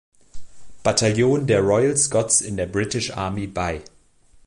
[0.81, 3.83] Battalion der Royal Scots in der British Army bei.